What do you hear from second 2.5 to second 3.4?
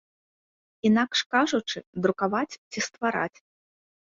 ці ствараць.